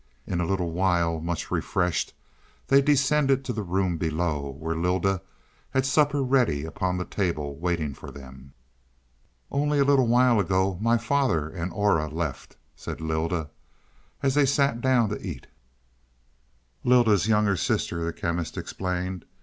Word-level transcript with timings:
In 0.25 0.41
a 0.41 0.47
little 0.47 0.71
while, 0.71 1.19
much 1.19 1.51
refreshed, 1.51 2.15
they 2.69 2.81
descended 2.81 3.45
to 3.45 3.53
the 3.53 3.61
room 3.61 3.97
below, 3.99 4.49
where 4.57 4.75
Lylda 4.75 5.21
had 5.69 5.85
supper 5.85 6.23
ready 6.23 6.65
upon 6.65 6.97
the 6.97 7.05
table 7.05 7.55
waiting 7.59 7.93
for 7.93 8.09
them. 8.09 8.53
"Only 9.51 9.77
a 9.77 9.85
little 9.85 10.07
while 10.07 10.39
ago 10.39 10.79
my 10.81 10.97
father 10.97 11.47
and 11.49 11.71
Aura 11.71 12.07
left," 12.09 12.57
said 12.75 12.99
Lylda, 12.99 13.51
as 14.23 14.33
they 14.33 14.45
sat 14.47 14.81
down 14.81 15.09
to 15.09 15.21
eat. 15.21 15.45
"Lylda's 16.83 17.27
younger 17.27 17.55
sister," 17.55 18.03
the 18.03 18.11
Chemist 18.11 18.57
explained. 18.57 19.23